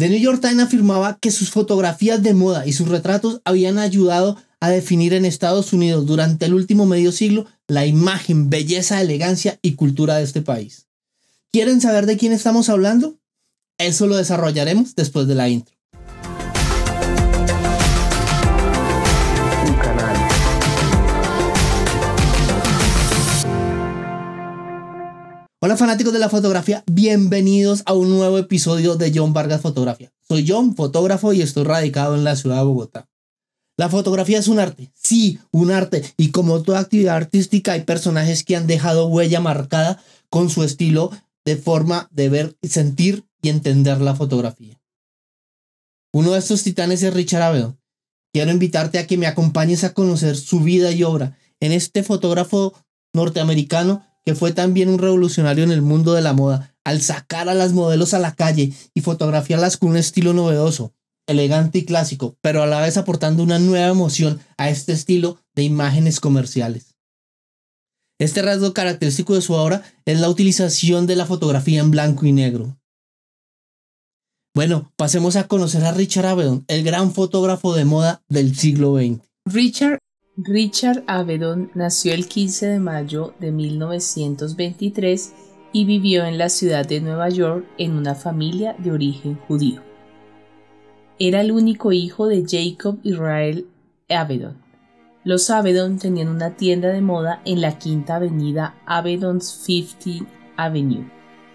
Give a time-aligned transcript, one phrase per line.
[0.00, 4.38] The New York Times afirmaba que sus fotografías de moda y sus retratos habían ayudado
[4.58, 9.74] a definir en Estados Unidos durante el último medio siglo la imagen, belleza, elegancia y
[9.74, 10.86] cultura de este país.
[11.52, 13.18] ¿Quieren saber de quién estamos hablando?
[13.76, 15.76] Eso lo desarrollaremos después de la intro.
[25.62, 30.10] Hola fanáticos de la fotografía, bienvenidos a un nuevo episodio de John Vargas Fotografía.
[30.26, 33.10] Soy John, fotógrafo y estoy radicado en la ciudad de Bogotá.
[33.76, 38.42] La fotografía es un arte, sí, un arte, y como toda actividad artística hay personajes
[38.42, 41.10] que han dejado huella marcada con su estilo
[41.44, 44.80] de forma de ver, sentir y entender la fotografía.
[46.10, 47.78] Uno de estos titanes es Richard Avedon.
[48.32, 52.72] Quiero invitarte a que me acompañes a conocer su vida y obra en este fotógrafo
[53.12, 57.54] norteamericano que fue también un revolucionario en el mundo de la moda, al sacar a
[57.54, 60.92] las modelos a la calle y fotografiarlas con un estilo novedoso,
[61.26, 65.62] elegante y clásico, pero a la vez aportando una nueva emoción a este estilo de
[65.62, 66.96] imágenes comerciales.
[68.18, 72.32] Este rasgo característico de su obra es la utilización de la fotografía en blanco y
[72.32, 72.76] negro.
[74.54, 79.20] Bueno, pasemos a conocer a Richard Avedon, el gran fotógrafo de moda del siglo XX.
[79.46, 80.00] Richard
[80.36, 85.34] Richard Avedon nació el 15 de mayo de 1923
[85.72, 89.82] y vivió en la ciudad de Nueva York en una familia de origen judío.
[91.18, 93.66] Era el único hijo de Jacob Israel
[94.08, 94.56] Avedon.
[95.24, 101.10] Los Avedon tenían una tienda de moda en la quinta avenida Avedon's 50 Avenue,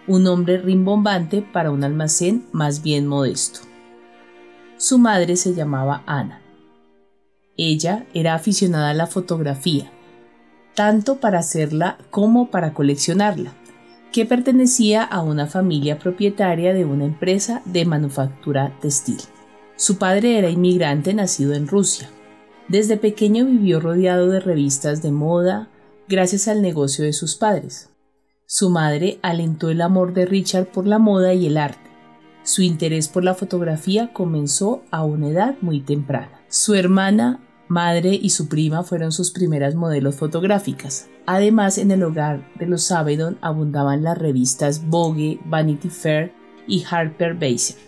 [0.05, 3.61] un nombre rimbombante para un almacén más bien modesto.
[4.77, 6.44] Su madre se llamaba Ana.
[7.57, 9.91] Ella era aficionada a la fotografía,
[10.73, 13.53] tanto para hacerla como para coleccionarla,
[14.11, 19.17] que pertenecía a una familia propietaria de una empresa de manufactura textil.
[19.77, 22.09] Su padre era inmigrante nacido en Rusia.
[22.67, 25.69] Desde pequeño vivió rodeado de revistas de moda
[26.07, 27.89] gracias al negocio de sus padres.
[28.45, 31.89] Su madre alentó el amor de Richard por la moda y el arte.
[32.43, 36.41] Su interés por la fotografía comenzó a una edad muy temprana.
[36.47, 41.07] Su hermana madre y su prima fueron sus primeras modelos fotográficas.
[41.25, 46.33] Además, en el hogar de los Avedon abundaban las revistas Vogue, Vanity Fair
[46.67, 47.79] y Harper Bazaar.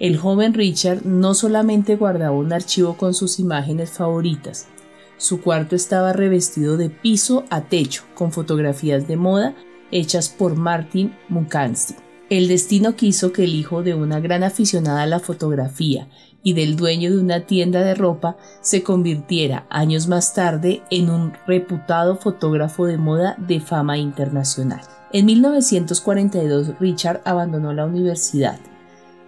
[0.00, 4.68] El joven Richard no solamente guardaba un archivo con sus imágenes favoritas,
[5.16, 9.54] su cuarto estaba revestido de piso a techo con fotografías de moda
[9.90, 11.94] hechas por Martin Munkansky.
[12.30, 16.08] El destino quiso que el hijo de una gran aficionada a la fotografía
[16.44, 21.32] y del dueño de una tienda de ropa se convirtiera años más tarde en un
[21.48, 24.82] reputado fotógrafo de moda de fama internacional.
[25.12, 28.60] En 1942 Richard abandonó la universidad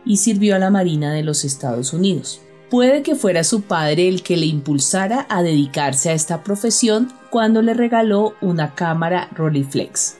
[0.04, 2.40] y sirvió a la Marina de los Estados Unidos.
[2.70, 7.62] Puede que fuera su padre el que le impulsara a dedicarse a esta profesión cuando
[7.62, 10.16] le regaló una cámara Rolleiflex,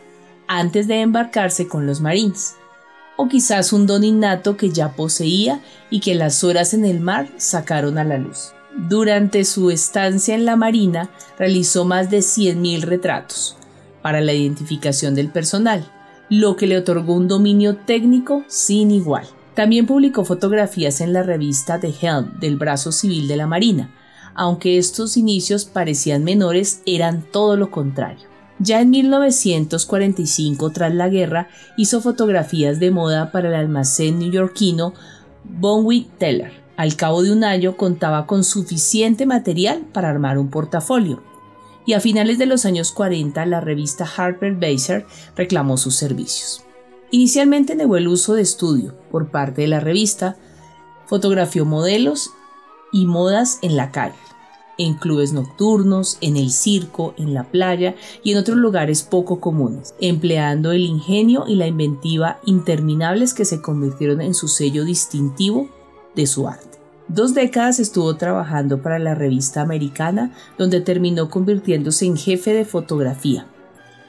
[0.48, 2.54] antes de embarcarse con los Marines
[3.16, 5.60] o quizás un don innato que ya poseía
[5.90, 8.52] y que las horas en el mar sacaron a la luz.
[8.76, 13.56] Durante su estancia en la Marina realizó más de 100.000 retratos
[14.02, 15.90] para la identificación del personal,
[16.28, 19.26] lo que le otorgó un dominio técnico sin igual.
[19.54, 23.94] También publicó fotografías en la revista The Helm del brazo civil de la Marina,
[24.34, 28.35] aunque estos inicios parecían menores, eran todo lo contrario.
[28.58, 34.94] Ya en 1945, tras la guerra, hizo fotografías de moda para el almacén neoyorquino
[35.44, 36.52] Bonwit Teller.
[36.76, 41.22] Al cabo de un año contaba con suficiente material para armar un portafolio.
[41.84, 45.06] Y a finales de los años 40 la revista Harper Bazaar
[45.36, 46.64] reclamó sus servicios.
[47.10, 50.36] Inicialmente negó el uso de estudio por parte de la revista,
[51.06, 52.30] fotografió modelos
[52.92, 54.16] y modas en la calle
[54.78, 59.94] en clubes nocturnos, en el circo, en la playa y en otros lugares poco comunes,
[60.00, 65.68] empleando el ingenio y la inventiva interminables que se convirtieron en su sello distintivo
[66.14, 66.78] de su arte.
[67.08, 73.46] Dos décadas estuvo trabajando para la revista americana, donde terminó convirtiéndose en jefe de fotografía,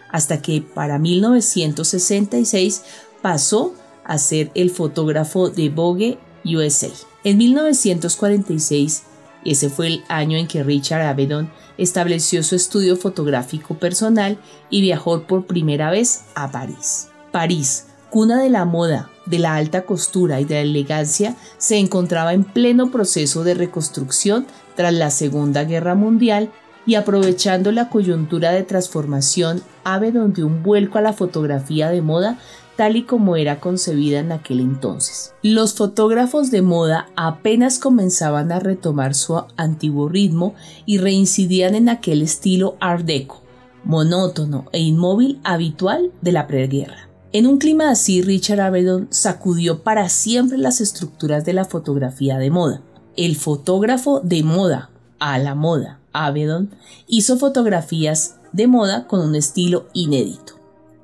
[0.10, 2.84] hasta que para 1966
[3.22, 3.74] pasó
[4.04, 6.90] a ser el fotógrafo de Vogue USA.
[7.24, 9.04] En 1946
[9.52, 14.38] ese fue el año en que Richard Avedon estableció su estudio fotográfico personal
[14.70, 17.10] y viajó por primera vez a París.
[17.32, 22.34] París, cuna de la moda, de la alta costura y de la elegancia, se encontraba
[22.34, 26.52] en pleno proceso de reconstrucción tras la Segunda Guerra Mundial
[26.86, 32.38] y aprovechando la coyuntura de transformación, Avedon dio un vuelco a la fotografía de moda
[32.78, 35.34] tal y como era concebida en aquel entonces.
[35.42, 40.54] Los fotógrafos de moda apenas comenzaban a retomar su antiguo ritmo
[40.86, 43.42] y reincidían en aquel estilo art deco,
[43.84, 47.10] monótono e inmóvil habitual de la preguerra.
[47.34, 52.52] En un clima así, Richard Avedon sacudió para siempre las estructuras de la fotografía de
[52.52, 52.82] moda.
[53.18, 56.70] El fotógrafo de moda, a la moda, Avedon,
[57.08, 60.57] hizo fotografías de moda con un estilo inédito.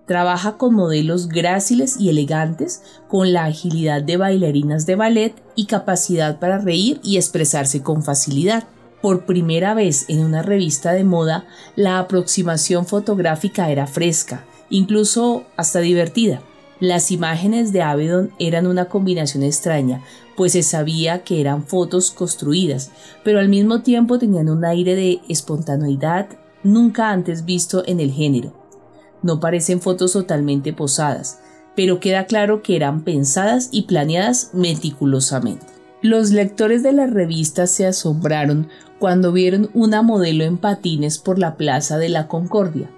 [0.05, 6.39] Trabaja con modelos gráciles y elegantes, con la agilidad de bailarinas de ballet y capacidad
[6.39, 8.65] para reír y expresarse con facilidad.
[9.01, 11.45] Por primera vez en una revista de moda,
[11.77, 16.41] la aproximación fotográfica era fresca, incluso hasta divertida.
[16.81, 20.03] Las imágenes de Avedon eran una combinación extraña,
[20.35, 22.91] pues se sabía que eran fotos construidas,
[23.23, 26.27] pero al mismo tiempo tenían un aire de espontaneidad
[26.63, 28.62] nunca antes visto en el género.
[29.23, 31.39] No parecen fotos totalmente posadas,
[31.75, 35.65] pero queda claro que eran pensadas y planeadas meticulosamente.
[36.01, 38.67] Los lectores de la revista se asombraron
[38.99, 42.89] cuando vieron una modelo en patines por la Plaza de la Concordia,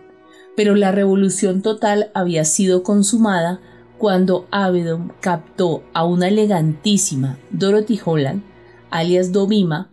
[0.56, 3.60] pero la revolución total había sido consumada
[3.98, 8.44] cuando Avedon captó a una elegantísima Dorothy Holland,
[8.90, 9.90] alias Domima,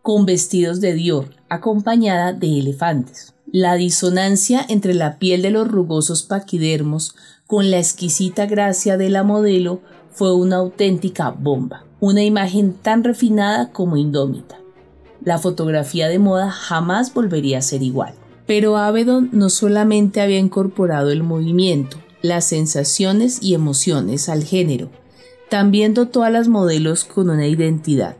[0.00, 3.31] con vestidos de Dior, acompañada de elefantes.
[3.54, 7.14] La disonancia entre la piel de los rugosos paquidermos
[7.46, 13.70] con la exquisita gracia de la modelo fue una auténtica bomba, una imagen tan refinada
[13.70, 14.58] como indómita.
[15.22, 18.14] La fotografía de moda jamás volvería a ser igual.
[18.46, 24.88] Pero Avedon no solamente había incorporado el movimiento, las sensaciones y emociones al género,
[25.50, 28.16] también dotó a las modelos con una identidad.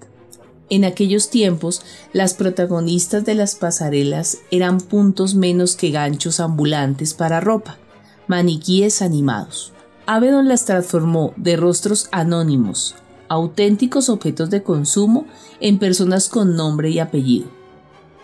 [0.70, 1.82] En aquellos tiempos,
[2.12, 7.78] las protagonistas de las pasarelas eran puntos menos que ganchos ambulantes para ropa,
[8.26, 9.72] maniquíes animados.
[10.06, 12.94] Avedon las transformó de rostros anónimos,
[13.28, 15.26] auténticos objetos de consumo,
[15.60, 17.46] en personas con nombre y apellido.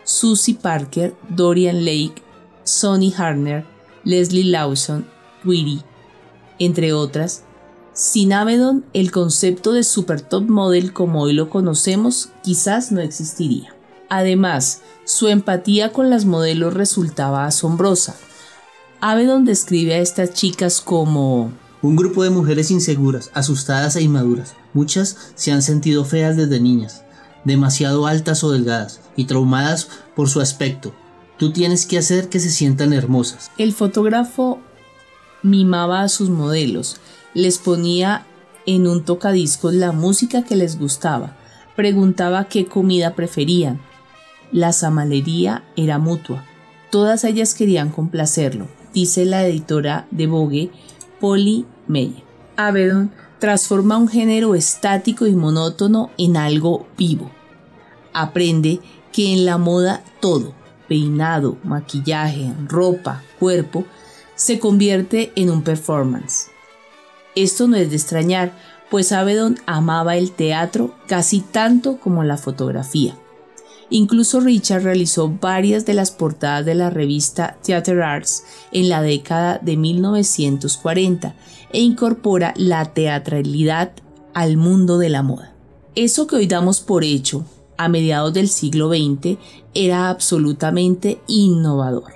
[0.05, 2.23] Susie Parker, Dorian Lake,
[2.65, 3.65] Sonny Harner,
[4.05, 5.07] Leslie Lawson,
[5.43, 5.83] Tweety,
[6.59, 7.45] entre otras,
[7.99, 13.75] sin Avedon, el concepto de super top model como hoy lo conocemos quizás no existiría.
[14.09, 18.15] Además, su empatía con las modelos resultaba asombrosa.
[19.01, 21.51] Avedon describe a estas chicas como
[21.83, 24.55] un grupo de mujeres inseguras, asustadas e inmaduras.
[24.75, 27.03] Muchas se han sentido feas desde niñas,
[27.43, 30.95] demasiado altas o delgadas y traumadas por su aspecto.
[31.37, 33.51] Tú tienes que hacer que se sientan hermosas.
[33.59, 34.61] El fotógrafo
[35.43, 37.01] mimaba a sus modelos,
[37.39, 38.27] les ponía
[38.67, 41.37] en un tocadiscos la música que les gustaba,
[41.77, 43.81] preguntaba qué comida preferían.
[44.51, 46.45] La samalería era mutua.
[46.91, 50.71] Todas ellas querían complacerlo, dice la editora de Vogue,
[51.21, 52.25] Polly Meyer.
[52.57, 57.31] Avedon transforma un género estático y monótono en algo vivo.
[58.13, 58.81] Aprende
[59.13, 60.55] que en la moda todo,
[60.89, 63.85] peinado, maquillaje, ropa, cuerpo,
[64.35, 66.51] se convierte en un performance.
[67.39, 68.51] Esto no es de extrañar,
[68.91, 73.17] pues Avedon amaba el teatro casi tanto como la fotografía.
[73.91, 78.43] Incluso Richard realizó varias de las portadas de la revista Theater Arts
[78.73, 81.37] en la década de 1940
[81.73, 83.93] e incorpora la teatralidad
[84.35, 85.53] al mundo de la moda.
[85.95, 87.45] Eso que hoy damos por hecho
[87.77, 89.39] a mediados del siglo XX
[89.75, 92.15] era absolutamente innovador.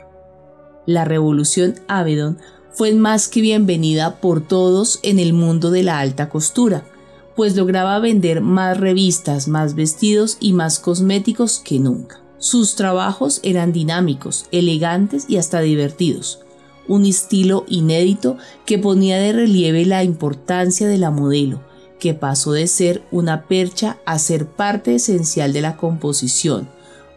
[0.85, 2.39] La revolución Avedon
[2.75, 6.85] fue más que bienvenida por todos en el mundo de la alta costura,
[7.37, 12.21] pues lograba vender más revistas, más vestidos y más cosméticos que nunca.
[12.39, 16.41] Sus trabajos eran dinámicos, elegantes y hasta divertidos,
[16.89, 21.61] un estilo inédito que ponía de relieve la importancia de la modelo,
[22.01, 26.71] que pasó de ser una percha a ser parte esencial de la composición,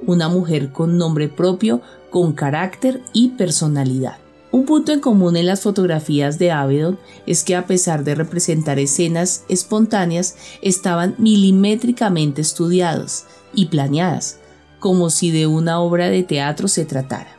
[0.06, 1.82] una mujer con nombre propio,
[2.12, 4.25] con carácter y personalidad.
[4.56, 8.80] Un punto en común en las fotografías de Avedon es que a pesar de representar
[8.80, 14.40] escenas espontáneas, estaban milimétricamente estudiadas y planeadas,
[14.80, 17.36] como si de una obra de teatro se tratara.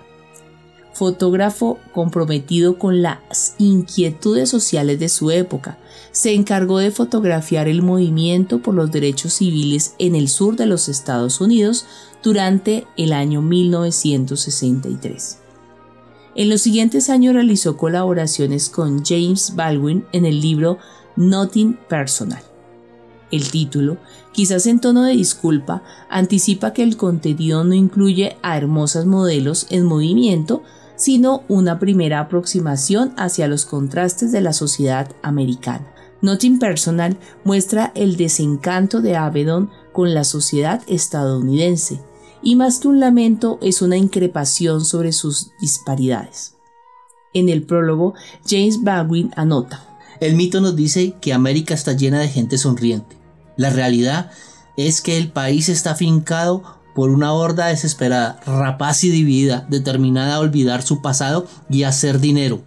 [0.92, 5.78] Fotógrafo comprometido con las inquietudes sociales de su época,
[6.12, 10.90] se encargó de fotografiar el movimiento por los derechos civiles en el sur de los
[10.90, 11.86] Estados Unidos
[12.22, 15.45] durante el año 1963.
[16.36, 20.76] En los siguientes años realizó colaboraciones con James Baldwin en el libro
[21.16, 22.42] Nothing Personal.
[23.30, 23.96] El título,
[24.32, 29.86] quizás en tono de disculpa, anticipa que el contenido no incluye a hermosas modelos en
[29.86, 30.62] movimiento,
[30.94, 35.86] sino una primera aproximación hacia los contrastes de la sociedad americana.
[36.20, 42.02] Nothing Personal muestra el desencanto de Avedon con la sociedad estadounidense,
[42.42, 46.54] y más que un lamento es una increpación sobre sus disparidades.
[47.34, 48.14] En el prólogo,
[48.48, 53.16] James Baldwin anota, El mito nos dice que América está llena de gente sonriente.
[53.56, 54.30] La realidad
[54.76, 56.62] es que el país está afincado
[56.94, 62.62] por una horda desesperada, rapaz y dividida, determinada a olvidar su pasado y hacer dinero.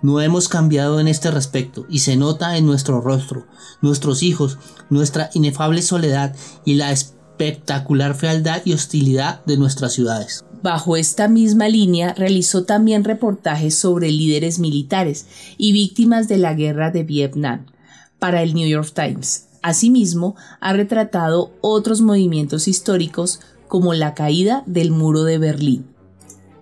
[0.00, 3.46] No hemos cambiado en este respecto y se nota en nuestro rostro,
[3.82, 4.58] nuestros hijos,
[4.88, 6.90] nuestra inefable soledad y la
[7.36, 10.44] espectacular fealdad y hostilidad de nuestras ciudades.
[10.62, 15.26] Bajo esta misma línea realizó también reportajes sobre líderes militares
[15.58, 17.66] y víctimas de la guerra de Vietnam
[18.18, 19.48] para el New York Times.
[19.62, 25.95] Asimismo, ha retratado otros movimientos históricos como la caída del muro de Berlín.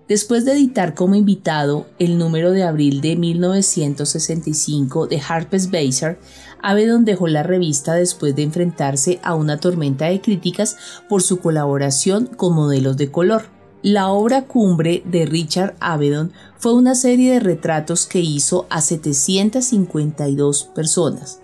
[0.07, 6.19] Después de editar como invitado el número de abril de 1965 de Harper's Bazaar,
[6.61, 10.77] Avedon dejó la revista después de enfrentarse a una tormenta de críticas
[11.09, 13.45] por su colaboración con modelos de color.
[13.81, 20.65] La obra cumbre de Richard Avedon fue una serie de retratos que hizo a 752
[20.75, 21.39] personas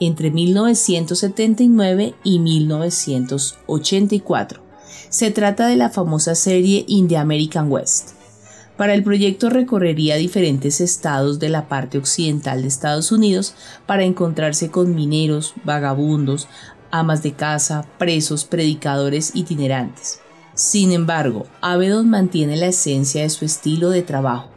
[0.00, 4.65] entre 1979 y 1984
[5.08, 8.10] se trata de la famosa serie In American West.
[8.76, 13.54] Para el proyecto recorrería diferentes estados de la parte occidental de Estados Unidos
[13.86, 16.46] para encontrarse con mineros, vagabundos,
[16.90, 20.20] amas de casa, presos, predicadores itinerantes.
[20.54, 24.48] Sin embargo, Avedon mantiene la esencia de su estilo de trabajo.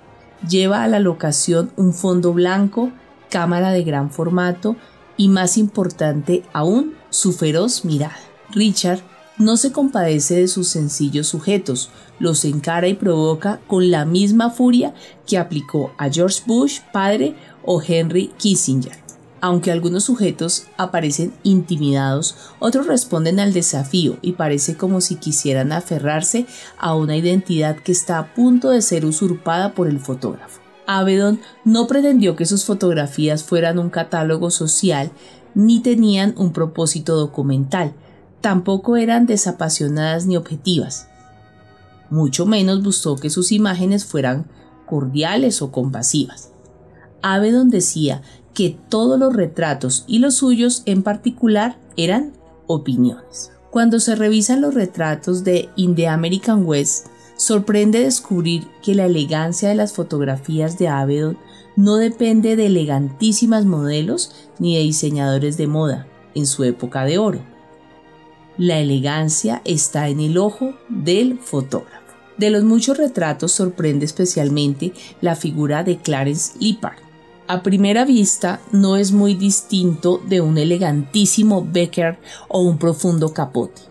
[0.48, 2.92] Lleva a la locación un fondo blanco,
[3.30, 4.76] cámara de gran formato
[5.18, 8.18] y más importante aún, su feroz mirada.
[8.52, 9.02] Richard
[9.40, 14.94] no se compadece de sus sencillos sujetos, los encara y provoca con la misma furia
[15.26, 19.00] que aplicó a George Bush padre o Henry Kissinger.
[19.42, 26.46] Aunque algunos sujetos aparecen intimidados, otros responden al desafío y parece como si quisieran aferrarse
[26.78, 30.60] a una identidad que está a punto de ser usurpada por el fotógrafo.
[30.88, 35.12] Avedon no pretendió que sus fotografías fueran un catálogo social
[35.56, 37.94] ni tenían un propósito documental,
[38.42, 41.08] tampoco eran desapasionadas ni objetivas.
[42.10, 44.46] Mucho menos buscó que sus imágenes fueran
[44.86, 46.50] cordiales o compasivas.
[47.22, 48.22] Avedon decía
[48.54, 52.34] que todos los retratos y los suyos en particular eran
[52.66, 53.52] opiniones.
[53.70, 59.76] Cuando se revisan los retratos de In American West, sorprende descubrir que la elegancia de
[59.76, 61.38] las fotografías de Avedon
[61.76, 67.59] no depende de elegantísimas modelos ni de diseñadores de moda en su época de oro
[68.60, 72.14] la elegancia está en el ojo del fotógrafo.
[72.38, 76.98] De los muchos retratos sorprende especialmente la figura de Clarence Lippard.
[77.48, 83.82] A primera vista no es muy distinto de un elegantísimo Becker o un profundo capote.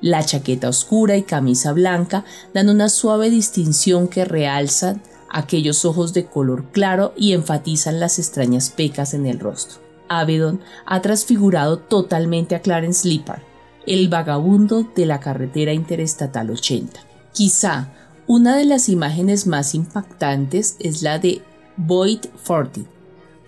[0.00, 6.24] La chaqueta oscura y camisa blanca dan una suave distinción que realzan aquellos ojos de
[6.24, 9.80] color claro y enfatizan las extrañas pecas en el rostro.
[10.08, 13.42] Avedon ha transfigurado totalmente a Clarence Lippard,
[13.86, 17.00] el vagabundo de la carretera interestatal 80.
[17.32, 17.92] Quizá
[18.26, 21.42] una de las imágenes más impactantes es la de
[21.76, 22.86] Boyd Fortin,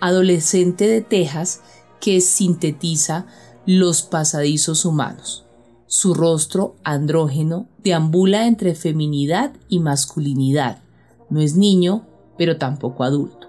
[0.00, 1.62] adolescente de Texas
[2.00, 3.26] que sintetiza
[3.64, 5.47] los pasadizos humanos.
[5.87, 10.83] Su rostro andrógeno deambula entre feminidad y masculinidad.
[11.31, 13.49] No es niño, pero tampoco adulto.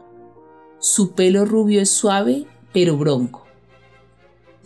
[0.80, 3.47] Su pelo rubio es suave, pero bronco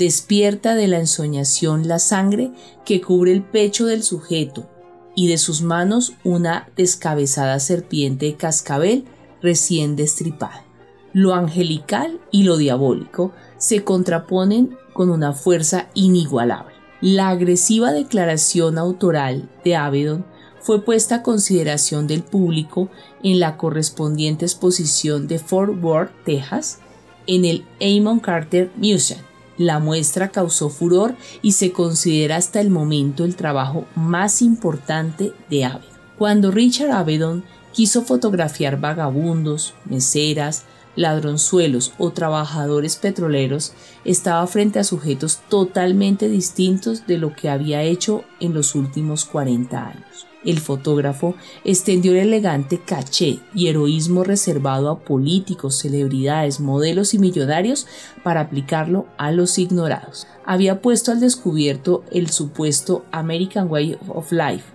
[0.02, 2.52] despierta de la ensoñación la sangre
[2.86, 4.68] que cubre el pecho del sujeto
[5.16, 9.06] y de sus manos una descabezada serpiente de cascabel
[9.44, 10.66] recién destripada.
[11.14, 16.74] Lo angelical y lo diabólico se contraponen con una fuerza inigualable.
[17.00, 20.26] La agresiva declaración autoral de Avedon
[20.62, 22.90] fue puesta a consideración del público
[23.22, 26.80] en la correspondiente exposición de Fort Worth, Texas,
[27.28, 29.22] en el Amon Carter Museum
[29.62, 35.66] la muestra causó furor y se considera hasta el momento el trabajo más importante de
[35.66, 35.92] Avedon.
[36.18, 40.66] Cuando Richard Avedon quiso fotografiar vagabundos, meseras,
[40.96, 48.24] ladronzuelos o trabajadores petroleros, estaba frente a sujetos totalmente distintos de lo que había hecho
[48.40, 50.31] en los últimos 40 años.
[50.44, 57.86] El fotógrafo extendió el elegante caché y heroísmo reservado a políticos, celebridades, modelos y millonarios
[58.24, 60.26] para aplicarlo a los ignorados.
[60.44, 64.66] Había puesto al descubierto el supuesto American Way of Life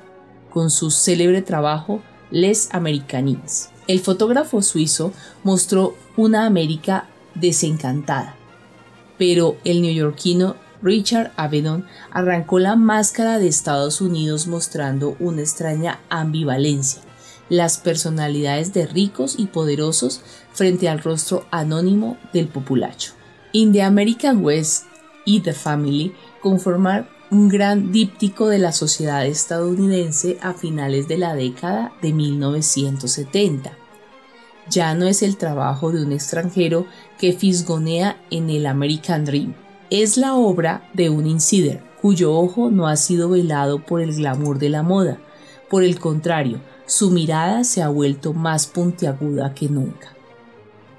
[0.50, 3.70] con su célebre trabajo Les Americanines.
[3.88, 5.12] El fotógrafo suizo
[5.44, 8.37] mostró una América desencantada,
[9.18, 17.02] pero el neoyorquino Richard Avedon arrancó la máscara de Estados Unidos mostrando una extraña ambivalencia,
[17.49, 20.21] las personalidades de ricos y poderosos
[20.52, 23.12] frente al rostro anónimo del populacho.
[23.52, 24.85] In the American West
[25.25, 31.35] y The Family conforman un gran díptico de la sociedad estadounidense a finales de la
[31.35, 33.73] década de 1970.
[34.68, 36.87] Ya no es el trabajo de un extranjero
[37.18, 39.65] que fisgonea en el American Dream.
[39.90, 44.59] Es la obra de un insider cuyo ojo no ha sido velado por el glamour
[44.59, 45.19] de la moda.
[45.71, 50.09] Por el contrario, su mirada se ha vuelto más puntiaguda que nunca.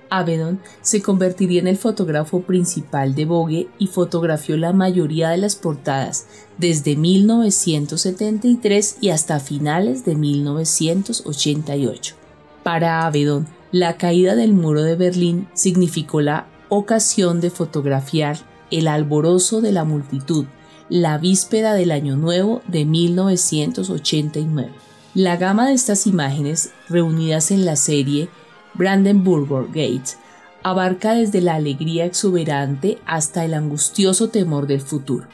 [0.09, 5.57] Avedon se convertiría en el fotógrafo principal de Vogue y fotografió la mayoría de las
[5.57, 6.27] portadas
[6.57, 12.15] desde 1973 y hasta finales de 1988.
[12.63, 18.37] Para Avedon, la caída del muro de Berlín significó la ocasión de fotografiar
[18.71, 20.45] el alborozo de la multitud,
[20.89, 24.71] la víspera del Año Nuevo de 1989.
[25.13, 28.29] La gama de estas imágenes, reunidas en la serie
[28.73, 30.17] Brandenburger Gate,
[30.63, 35.27] abarca desde la alegría exuberante hasta el angustioso temor del futuro.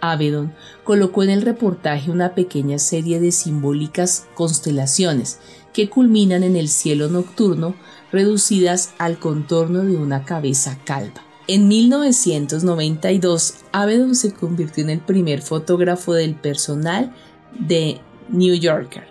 [0.00, 5.40] Avedon colocó en el reportaje una pequeña serie de simbólicas constelaciones
[5.72, 7.74] que culminan en el cielo nocturno
[8.10, 11.22] reducidas al contorno de una cabeza calva.
[11.52, 17.12] En 1992, Avedon se convirtió en el primer fotógrafo del personal
[17.58, 19.08] de New Yorker,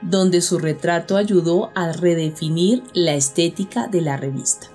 [0.00, 4.68] donde su retrato ayudó a redefinir la estética de la revista.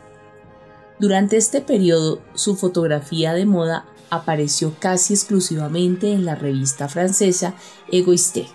[1.00, 7.55] Durante este periodo, su fotografía de moda apareció casi exclusivamente en la revista francesa
[7.89, 8.48] Egoiste.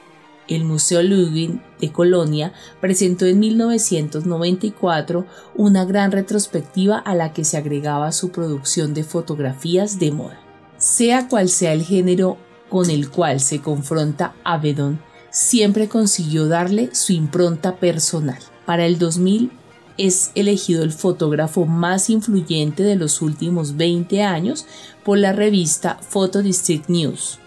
[0.51, 7.57] El Museo Ludwig de Colonia presentó en 1994 una gran retrospectiva a la que se
[7.57, 10.41] agregaba su producción de fotografías de moda.
[10.77, 12.37] Sea cual sea el género
[12.69, 18.39] con el cual se confronta Avedon, siempre consiguió darle su impronta personal.
[18.67, 19.53] Para el 2000
[19.99, 24.67] es elegido el fotógrafo más influyente de los últimos 20 años
[25.05, 27.39] por la revista Photo District News.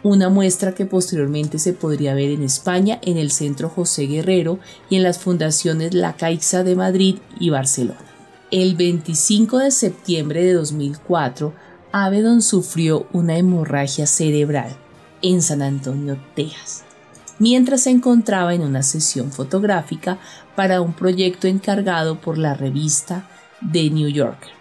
[0.04, 4.60] una muestra que posteriormente se podría ver en España en el Centro José Guerrero
[4.90, 8.06] y en las fundaciones La Caixa de Madrid y Barcelona.
[8.52, 11.54] El 25 de septiembre de 2004,
[11.92, 14.76] Avedon sufrió una hemorragia cerebral
[15.22, 16.84] en San Antonio, Texas,
[17.40, 20.20] mientras se encontraba en una sesión fotográfica
[20.56, 23.30] para un proyecto encargado por la revista
[23.72, 24.52] The New Yorker,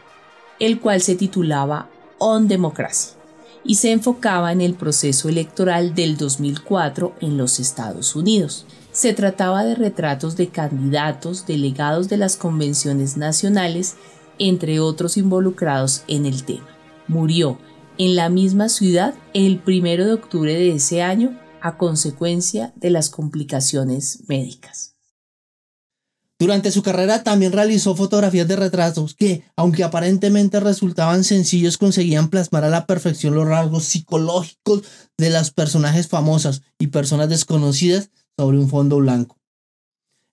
[0.59, 3.19] el cual se titulaba On Democracy
[3.65, 8.67] y se enfocaba en el proceso electoral del 2004 en los Estados Unidos.
[8.93, 13.97] Se trataba de retratos de candidatos, delegados de las convenciones nacionales,
[14.39, 16.67] entre otros involucrados en el tema.
[17.07, 17.59] Murió
[17.99, 23.11] en la misma ciudad el 1 de octubre de ese año a consecuencia de las
[23.11, 24.95] complicaciones médicas.
[26.41, 32.63] Durante su carrera también realizó fotografías de retratos que, aunque aparentemente resultaban sencillos, conseguían plasmar
[32.63, 34.83] a la perfección los rasgos psicológicos
[35.17, 39.41] de las personajes famosas y personas desconocidas sobre un fondo blanco.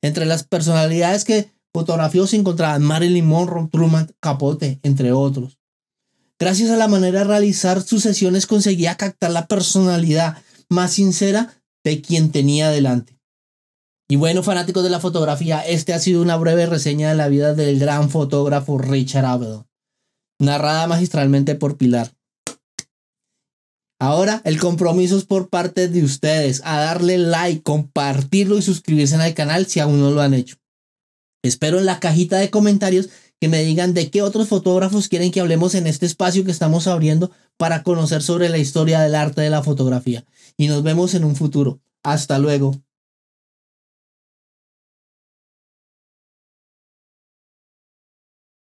[0.04, 5.58] Entre las personalidades que fotografió se encontraban Marilyn Monroe, Truman Capote, entre otros.
[6.40, 10.38] Gracias a la manera de realizar sus sesiones conseguía captar la personalidad
[10.70, 13.18] más sincera de quien tenía delante.
[14.10, 17.54] Y bueno, fanáticos de la fotografía, este ha sido una breve reseña de la vida
[17.54, 19.66] del gran fotógrafo Richard Avedon,
[20.40, 22.12] narrada magistralmente por Pilar.
[24.00, 29.34] Ahora el compromiso es por parte de ustedes a darle like, compartirlo y suscribirse al
[29.34, 30.58] canal si aún no lo han hecho.
[31.44, 35.42] Espero en la cajita de comentarios que me digan de qué otros fotógrafos quieren que
[35.42, 39.50] hablemos en este espacio que estamos abriendo para conocer sobre la historia del arte de
[39.50, 40.26] la fotografía.
[40.58, 41.82] Y nos vemos en un futuro.
[42.04, 42.85] Hasta luego.